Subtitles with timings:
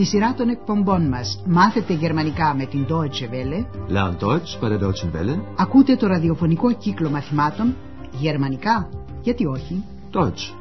[0.00, 3.66] Στη σειρά των εκπομπών μας μάθετε γερμανικά με την Deutsche Welle.
[3.88, 5.40] Lern Deutsch bei der Deutschen Welle.
[5.56, 7.76] Ακούτε το ραδιοφωνικό κύκλο μαθημάτων
[8.12, 8.88] γερμανικά.
[9.22, 10.54] Γιατί όχι; Deutsch.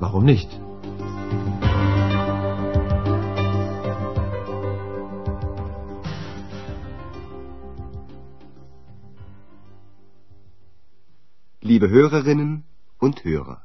[0.00, 0.48] Warum nicht?
[11.60, 12.62] Liebe Hörerinnen
[12.98, 13.56] und Hörer.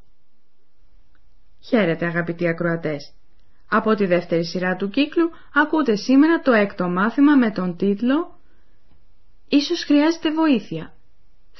[1.59, 3.13] Χαίρετε αγαπητοί ακροατές.
[3.69, 8.39] Από τη δεύτερη σειρά του κύκλου ακούτε σήμερα το έκτο μάθημα με τον τίτλο
[9.47, 10.93] «Ίσως χρειάζεται βοήθεια».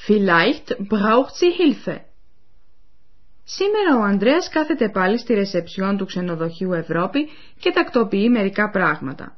[0.07, 1.98] Vielleicht braucht sie Hilfe.
[3.43, 7.27] Σήμερα ο Ανδρέας κάθεται πάλι στη ρεσεψιόν του ξενοδοχείου Ευρώπη
[7.59, 9.37] και τακτοποιεί μερικά πράγματα.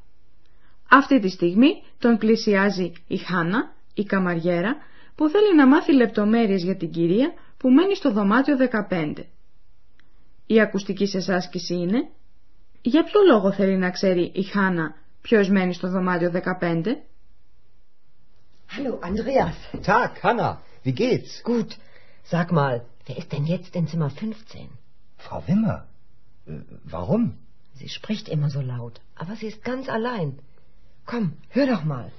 [0.89, 4.75] Αυτή τη στιγμή τον πλησιάζει η Χάνα, η καμαριέρα,
[5.15, 8.57] που θέλει να μάθει λεπτομέρειες για την κυρία που μένει στο δωμάτιο
[8.89, 9.13] 15.
[10.45, 12.09] Η ακουστική σας άσκηση είναι
[12.81, 16.83] για ποιο λόγο θέλει να ξέρει η Χάνα ποιος μένει στο δωμάτιο 15?
[18.77, 19.57] Hallo, Andreas.
[19.85, 20.57] Tag, Hanna.
[20.85, 21.41] Wie geht's?
[21.43, 21.71] Gut.
[22.31, 22.75] Sag mal,
[23.07, 24.69] wer ist denn jetzt in Zimmer 15?
[25.17, 25.77] Frau Wimmer.
[26.47, 26.61] Äh,
[26.95, 27.23] warum?
[27.79, 30.29] Sie spricht immer so laut, aber sie ist ganz allein.
[31.05, 32.11] Komm, hör doch mal.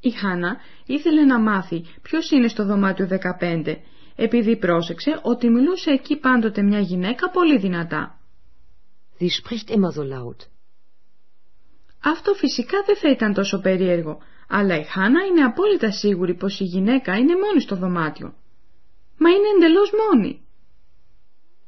[0.00, 3.08] Η Χάνα ήθελε να μάθει ποιος είναι στο δωμάτιο
[3.40, 3.76] 15
[4.20, 8.20] επειδή πρόσεξε ότι μιλούσε εκεί πάντοτε μια γυναίκα πολύ δυνατά.
[9.18, 10.36] Sie spricht immer so laut.
[12.04, 16.64] Αυτό φυσικά δεν θα ήταν τόσο περίεργο, αλλά η Χάνα είναι απόλυτα σίγουρη πως η
[16.64, 18.34] γυναίκα είναι μόνη στο δωμάτιο.
[19.18, 20.46] Μα είναι εντελώς μόνη.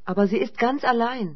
[0.03, 1.35] Aber sie ist ganz allein.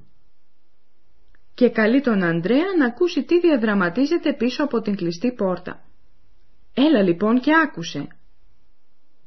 [1.54, 5.84] Και καλεί τον Ανδρέα να ακούσει τι διαδραματίζεται πίσω από την κλειστή πόρτα.
[6.74, 8.08] Έλα λοιπόν και άκουσε.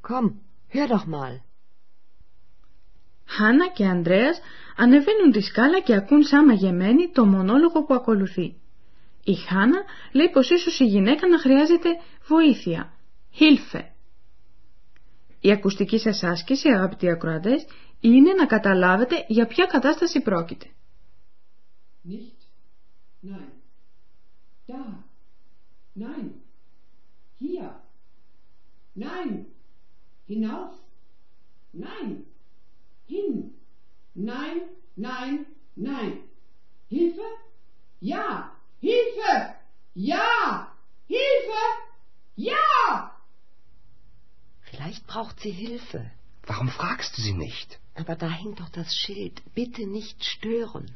[0.09, 0.33] Komm,
[0.73, 1.48] hör doch mal.
[3.39, 4.41] Χάνα και Ανδρέας
[4.77, 8.57] ανεβαίνουν τη σκάλα και ακούν σαν μαγεμένοι το μονόλογο που ακολουθεί.
[9.25, 11.89] Η Χάνα λέει πως ίσως η γυναίκα να χρειάζεται
[12.29, 12.93] βοήθεια.
[13.31, 13.93] Χίλφε.
[15.41, 17.67] Η ακουστική σας άσκηση, αγαπητοί ακροατές,
[18.01, 20.67] είναι να καταλάβετε για ποια κατάσταση πρόκειται.
[22.09, 22.41] Nicht.
[23.23, 23.51] Nein.
[24.67, 24.85] Da.
[26.03, 26.27] Nein.
[27.41, 27.71] Hier.
[28.95, 29.33] Nein.
[30.29, 30.75] Hinauf.
[31.85, 32.28] Nein.
[33.09, 33.55] Hin.
[34.15, 34.63] Nein.
[34.95, 35.47] Nein.
[35.75, 36.21] Nein.
[36.89, 37.27] Hilfe?
[38.01, 38.53] Ja.
[38.81, 39.55] Hilfe!
[39.95, 40.73] Ja!
[41.07, 41.65] Hilfe!
[42.37, 43.17] Ja!
[44.63, 46.11] Vielleicht braucht sie Hilfe.
[46.47, 47.81] Warum fragst du sie nicht?
[47.95, 49.43] Aber da hängt doch das Schild.
[49.55, 50.91] Bitte nicht stören.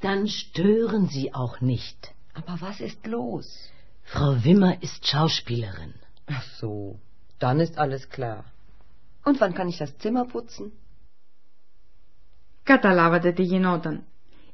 [0.00, 2.12] Dann stören Sie auch nicht.
[2.34, 3.70] Aber was ist los?
[4.02, 5.94] Frau Wimmer ist Schauspielerin.
[6.26, 6.98] Ach so,
[7.38, 8.44] dann ist alles klar.
[9.24, 10.72] Und wann kann ich das Zimmer putzen?
[12.62, 14.04] Καταλάβατε τι γινόταν.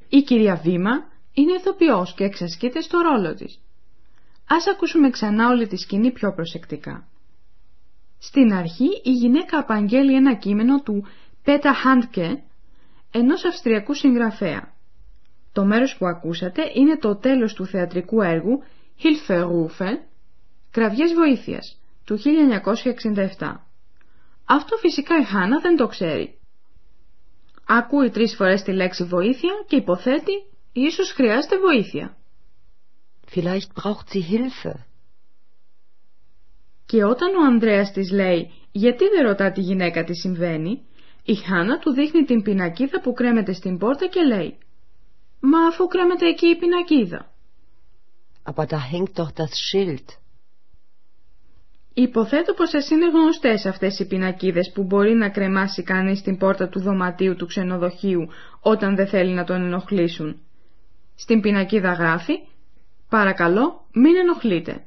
[0.09, 0.91] Η κυρία Βήμα
[1.33, 3.59] είναι ηθοποιός και εξασκείται στο ρόλο της.
[4.47, 7.07] Ας ακούσουμε ξανά όλη τη σκηνή πιο προσεκτικά.
[8.19, 11.05] Στην αρχή η γυναίκα απαγγέλει ένα κείμενο του
[11.43, 12.43] Πέτα Χάντκε,
[13.11, 14.73] ενός αυστριακού συγγραφέα.
[15.53, 18.63] Το μέρος που ακούσατε είναι το τέλος του θεατρικού έργου
[19.03, 19.97] Hilferufe,
[20.71, 23.55] Κραυγές Βοήθειας, του 1967.
[24.45, 26.38] Αυτό φυσικά η Χάνα δεν το ξέρει.
[27.71, 30.31] Ακούει τρεις φορές τη λέξη βοήθεια και υποθέτει
[30.73, 32.17] ίσως χρειάζεται βοήθεια.
[33.35, 34.73] Vielleicht braucht sie Hilfe.
[36.85, 40.81] Και όταν ο Ανδρέας της λέει γιατί δεν ρωτά τη γυναίκα τι συμβαίνει,
[41.23, 44.57] η Χάνα του δείχνει την πινακίδα που κρέμεται στην πόρτα και λέει
[45.39, 47.31] «Μα αφού κρέμεται εκεί η πινακίδα».
[48.43, 50.05] Aber da hängt doch das Schild.
[52.01, 56.69] Υποθέτω πως σας είναι γνωστές αυτές οι πινακίδες που μπορεί να κρεμάσει κανείς στην πόρτα
[56.69, 58.27] του δωματίου του ξενοδοχείου
[58.61, 60.39] όταν δεν θέλει να τον ενοχλήσουν.
[61.15, 62.33] Στην πινακίδα γράφει
[63.09, 64.83] «Παρακαλώ, μην ενοχλείτε».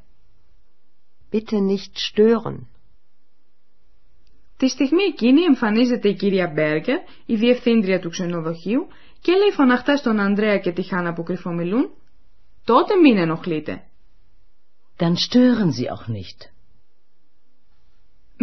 [1.32, 2.56] Bitte nicht stören.
[4.56, 8.86] Τη στιγμή εκείνη εμφανίζεται η κυρία Μπέργκερ, η διευθύντρια του ξενοδοχείου
[9.20, 11.90] και λέει φωναχτά στον Ανδρέα και τη Χάνα που κρυφομιλούν
[12.64, 13.82] «Τότε μην ενοχλείτε».
[14.98, 16.52] Dann stören Sie auch nicht.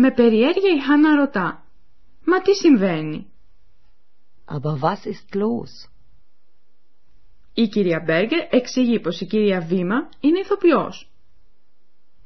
[0.02, 1.66] Με περιέργεια η Χάνα ρωτά
[2.26, 3.32] «Μα τι συμβαίνει»
[4.46, 5.90] Aber was ist los?
[7.54, 11.12] Η κυρία Μπέργκερ εξηγεί πως η κυρία Βήμα είναι ηθοποιός.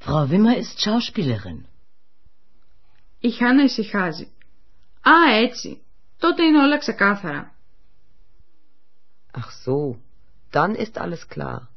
[0.05, 1.65] Frau Wimmer ist Schauspielerin.
[3.19, 4.27] Η Χάνα ησυχάζει.
[5.01, 5.81] «Α, έτσι.
[6.19, 7.55] Τότε είναι όλα ξεκάθαρα».
[9.31, 9.97] Ach so,
[10.51, 11.67] dann ist alles klar.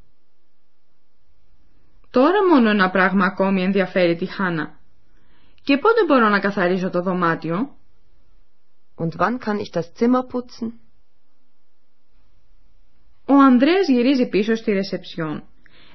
[2.11, 4.76] Τώρα μόνο ένα πράγμα ακόμη ενδιαφέρει τη Χάνα.
[5.67, 7.75] Και πότε μπορώ να καθαρίσω το δωμάτιο;
[8.95, 10.73] Und wann kann ich das Zimmer putzen?
[13.25, 15.43] Ο Ανδρέας γυρίζει πίσω στη ρεσεψιόν.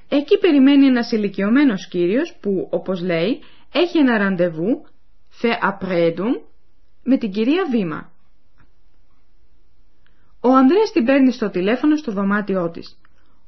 [0.08, 3.40] Εκεί περιμένει ένας ηλικιωμένος κύριος που, όπως λέει,
[3.72, 4.86] έχει ένα ραντεβού,
[5.60, 6.40] απρέντουν,
[7.02, 8.12] με την κυρία Βήμα.
[10.40, 12.98] Ο Ανδρέας την παίρνει στο τηλέφωνο στο δωμάτιό της.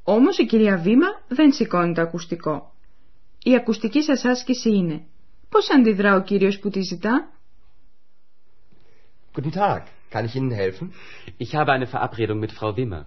[0.04, 2.72] Όμως η κυρία Βήμα δεν σηκώνει το ακουστικό.
[3.42, 5.06] Η ακουστική σας άσκηση είναι
[5.53, 7.31] Πώς αντιδρά ο κύριος που τη ζητά?
[9.35, 10.91] Guten Tag, kann ich Ihnen helfen?
[11.37, 13.03] Ich habe eine Verabredung mit Frau Wimmer.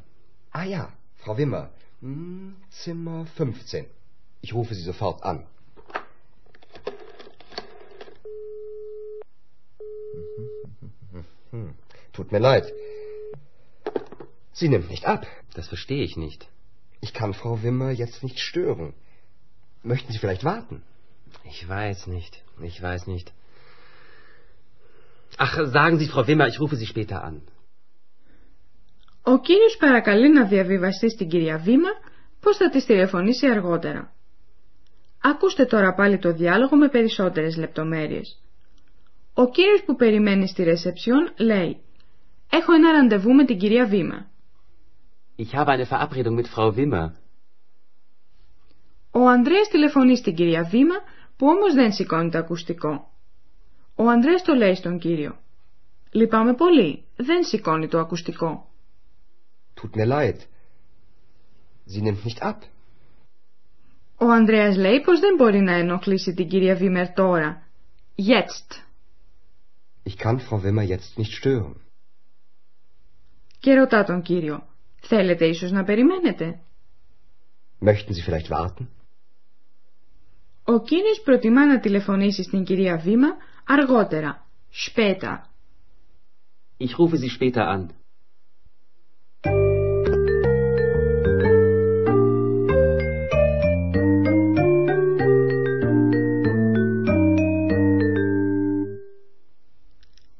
[0.50, 0.84] Ah ja,
[1.22, 1.64] Frau Wimmer.
[2.00, 3.86] Hm, Zimmer 15.
[4.40, 5.38] Ich rufe Sie sofort an.
[12.12, 12.66] Tut mir leid.
[14.52, 15.26] Sie nimmt nicht ab.
[15.54, 16.48] Das verstehe ich nicht.
[17.00, 18.94] Ich kann Frau Wimmer jetzt nicht stören.
[19.82, 20.82] Möchten Sie vielleicht warten?
[21.43, 22.43] Ich weiß nicht.
[22.61, 23.27] Ich weiß nicht.
[25.37, 27.41] Ach, sagen Sie, Frau Wimmer, ich rufe Sie später an.
[29.23, 31.89] Ο κύριος παρακαλεί να διαβιβαστεί στην κυρία Βήμα
[32.39, 34.13] πώς θα της τηλεφωνήσει αργότερα.
[35.21, 38.41] Ακούστε τώρα πάλι το διάλογο με περισσότερες λεπτομέρειες.
[39.33, 41.81] Ο κύριος που περιμένει στη ρεσεψιόν λέει
[42.51, 44.27] «Έχω ένα ραντεβού με την κυρία Βήμα».
[45.37, 47.11] Ich habe eine Verabredung mit Frau Wimmer.
[49.11, 50.95] Ο Ανδρέας τηλεφωνεί στην κυρία Βήμα
[51.37, 53.11] που όμως δεν σηκώνει το ακουστικό.
[53.95, 55.37] Ο Ανδρέας το λέει στον κύριο.
[56.11, 58.69] Λυπάμαι πολύ, δεν σηκώνει το ακουστικό.
[59.81, 60.37] Tut mir leid.
[61.91, 62.55] Sie nimmt nicht ab.
[64.19, 67.61] Ο Ανδρέας λέει πως δεν μπορεί να ενοχλήσει την κυρία Βίμερ τώρα.
[68.15, 68.85] Jetzt.
[70.03, 71.75] Ich kann Frau Wimmer jetzt nicht stören.
[73.59, 74.67] Και ρωτά τον κύριο.
[75.01, 76.59] Θέλετε ίσως να περιμένετε;
[77.79, 78.87] Möchten Sie vielleicht warten?
[80.69, 83.27] Ο κύριος προτιμά να τηλεφωνήσει στην κυρία Βήμα
[83.67, 84.47] αργότερα.
[84.95, 85.37] Später.
[86.77, 87.85] Ich rufe Sie später an.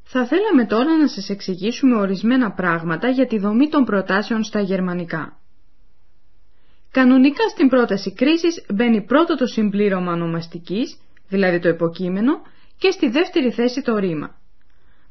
[0.04, 5.37] Θα θέλαμε τώρα να σας εξηγήσουμε ορισμένα πράγματα για τη δομή των προτάσεων στα γερμανικά.
[7.00, 10.98] Κανονικά στην πρόταση κρίσης μπαίνει πρώτο το συμπλήρωμα ονομαστικής,
[11.30, 12.42] δηλαδή το υποκείμενο,
[12.78, 14.36] και στη δεύτερη θέση το ρήμα.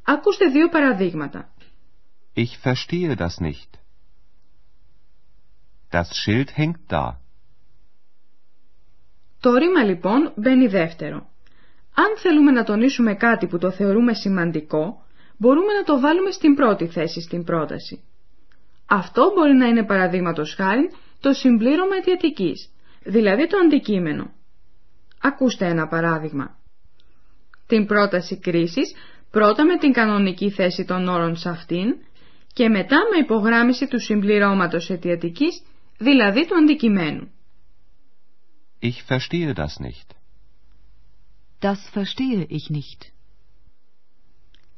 [0.05, 1.49] Ακούστε δύο παραδείγματα.
[2.35, 3.71] Ich verstehe das nicht.
[5.91, 7.21] Das Schild hängt da.
[9.41, 11.17] Το ρήμα λοιπόν μπαίνει δεύτερο.
[11.95, 15.05] Αν θέλουμε να τονίσουμε κάτι που το θεωρούμε σημαντικό,
[15.37, 18.05] μπορούμε να το βάλουμε στην πρώτη θέση στην πρόταση.
[18.87, 22.69] Αυτό μπορεί να είναι παραδείγματος χάρη το συμπλήρωμα αιτιατικής,
[23.05, 24.33] δηλαδή το αντικείμενο.
[25.21, 26.59] Ακούστε ένα παράδειγμα.
[27.67, 28.95] Την πρόταση κρίσης
[29.31, 31.95] πρώτα με την κανονική θέση των όρων σε αυτήν
[32.53, 35.63] και μετά με υπογράμμιση του συμπληρώματος αιτιατικής,
[35.99, 37.31] δηλαδή του αντικειμένου.
[38.81, 40.09] Ich verstehe das nicht.
[41.61, 43.13] Das verstehe ich nicht.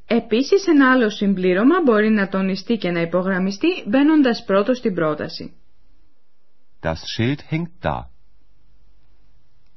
[0.07, 5.53] Επίσης ένα άλλο συμπλήρωμα μπορεί να τονιστεί και να υπογραμμιστεί μπαίνοντας πρώτος στην πρόταση.
[6.81, 8.09] Das Schild hängt da.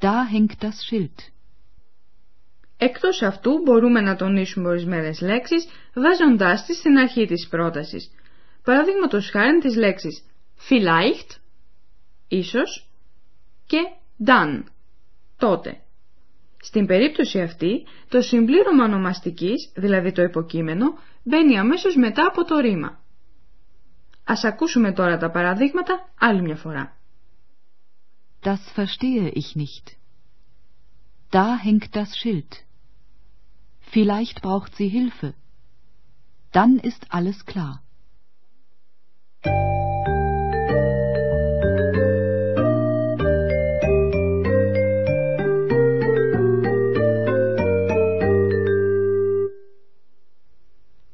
[0.00, 1.32] Da hängt das Schild.
[2.76, 8.10] Εκτός αυτού μπορούμε να τονίσουμε ορισμένες λέξεις βάζοντάς τις στην αρχή της πρότασης.
[8.64, 10.24] Παραδείγματος χάρη της λέξης
[10.68, 11.30] vielleicht,
[12.28, 12.88] ίσως,
[13.66, 13.78] και
[14.26, 14.62] dann,
[15.38, 15.80] τότε.
[16.62, 20.86] Στην περίπτωση αυτή, το συμπλήρωμα ονομαστικής, δηλαδή το υποκείμενο,
[21.22, 23.00] μπαίνει αμέσως μετά από το ρήμα.
[24.24, 26.96] Ας ακούσουμε τώρα τα παραδείγματα άλλη μια φορά.
[28.42, 29.96] Das verstehe ich nicht.
[31.30, 32.64] Da hängt das Schild.
[33.92, 35.34] Vielleicht braucht sie Hilfe.
[36.50, 37.82] Dann ist alles klar.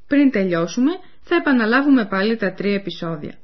[0.07, 3.39] Πριν τελειώσουμε, θα επαναλάβουμε πάλι τα τρία επεισόδια.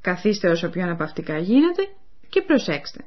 [0.00, 1.82] Καθίστε όσο πιο αναπαυτικά γίνεται
[2.28, 3.04] και προσέξτε.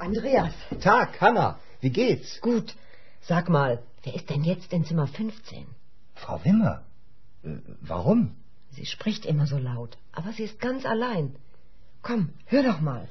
[0.00, 0.54] Andreas.
[0.80, 1.58] Tag, Hanna.
[1.80, 2.40] Wie geht's?
[2.40, 2.74] Gut.
[3.20, 5.66] Sag mal, wer ist denn jetzt in Zimmer 15?
[6.14, 6.84] Frau Wimmer.
[7.44, 8.36] Äh, Warum?
[8.70, 11.36] Sie spricht immer so laut, aber sie ist ganz allein.
[12.02, 13.08] Komm, hör doch mal.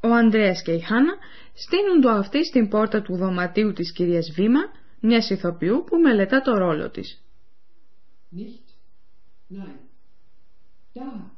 [0.00, 1.14] Ο Ανδρέας και η Χάνα
[1.54, 4.60] στείνουν το αυτή στην πόρτα του δωματίου της κυρίας Βήμα,
[5.00, 7.22] μιας ηθοποιού που μελετά το ρόλο της.
[8.36, 8.68] Nicht.
[9.50, 9.78] Nein.
[10.94, 11.37] Da.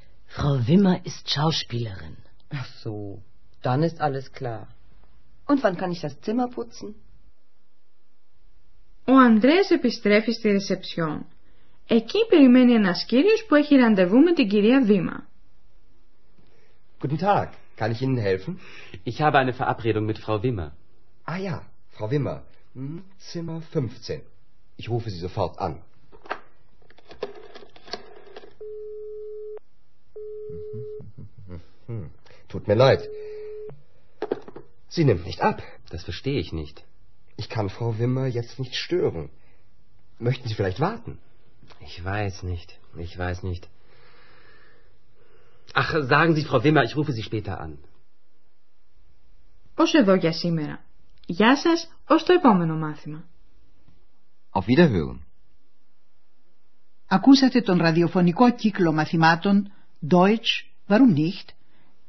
[0.30, 2.16] Frau Wimmer ist Schauspielerin.
[2.50, 3.22] Ach so,
[3.62, 4.68] dann ist alles klar.
[5.46, 6.94] Und wann kann ich das Zimmer putzen?
[9.08, 11.26] Ο Ανδρέας επιστρέφει στη ρεσεψιόν.
[11.86, 15.26] Εκεί περιμένει ένας κύριος που έχει ραντεβού με την κυρία Βήμα.
[17.00, 17.48] Guten Tag.
[17.76, 18.58] Kann ich Ihnen helfen?
[19.04, 20.72] Ich habe eine Verabredung mit Frau Wimmer.
[21.24, 21.56] Ah ja,
[21.96, 22.42] Frau Wimmer.
[22.74, 24.22] Hm, Zimmer 15.
[24.76, 25.74] Ich rufe Sie sofort an.
[31.86, 32.10] Hm,
[32.48, 33.02] Tut mir leid.
[34.88, 35.62] Sie nimmt nicht ab.
[35.90, 36.84] Das verstehe ich nicht.
[37.36, 39.30] Ich kann Frau Wimmer jetzt nicht stören.
[40.18, 41.18] Möchten Sie vielleicht warten?
[41.80, 42.78] Ich weiß nicht.
[42.96, 43.68] Ich weiß nicht.
[45.74, 47.78] Ach, sagen Sie, Frau Wimmer, ich rufe Sie später an.
[49.78, 50.84] Ως εδώ για σήμερα.
[51.26, 53.24] Γεια σας, ως το επόμενο μάθημα.
[54.50, 55.18] Auf Wiederhören.
[57.06, 59.72] Ακούσατε τον ραδιοφωνικό κύκλο μαθημάτων
[60.10, 61.48] Deutsch, warum nicht,